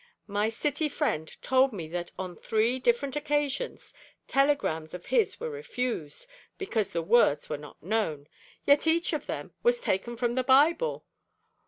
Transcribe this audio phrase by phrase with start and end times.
[0.25, 3.93] My City friend told me that on three different occasions
[4.27, 6.25] telegrams of his were refused,
[6.57, 8.27] because the words were not known,
[8.65, 11.05] yet each of them was taken from the Bible!